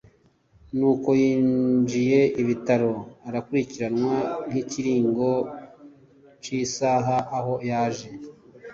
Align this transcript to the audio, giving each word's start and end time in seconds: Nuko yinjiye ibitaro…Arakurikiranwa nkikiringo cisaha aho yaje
Nuko 0.77 1.09
yinjiye 1.21 2.19
ibitaro…Arakurikiranwa 2.41 4.15
nkikiringo 4.49 5.29
cisaha 6.43 7.17
aho 7.37 7.53
yaje 7.69 8.09